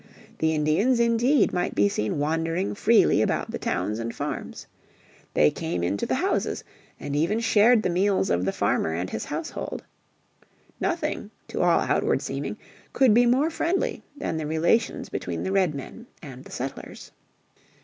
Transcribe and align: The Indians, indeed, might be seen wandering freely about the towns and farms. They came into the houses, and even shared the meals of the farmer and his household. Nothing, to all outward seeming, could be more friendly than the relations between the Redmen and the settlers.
The 0.39 0.55
Indians, 0.55 0.99
indeed, 0.99 1.53
might 1.53 1.75
be 1.75 1.87
seen 1.87 2.17
wandering 2.17 2.73
freely 2.73 3.21
about 3.21 3.51
the 3.51 3.59
towns 3.59 3.99
and 3.99 4.15
farms. 4.15 4.65
They 5.35 5.51
came 5.51 5.83
into 5.83 6.07
the 6.07 6.15
houses, 6.15 6.63
and 6.99 7.15
even 7.15 7.39
shared 7.39 7.83
the 7.83 7.89
meals 7.91 8.31
of 8.31 8.43
the 8.45 8.51
farmer 8.51 8.95
and 8.95 9.11
his 9.11 9.25
household. 9.25 9.83
Nothing, 10.79 11.29
to 11.49 11.61
all 11.61 11.81
outward 11.81 12.23
seeming, 12.23 12.57
could 12.93 13.13
be 13.13 13.27
more 13.27 13.51
friendly 13.51 14.01
than 14.17 14.37
the 14.37 14.47
relations 14.47 15.09
between 15.09 15.43
the 15.43 15.51
Redmen 15.51 16.07
and 16.23 16.45
the 16.45 16.51
settlers. 16.51 17.11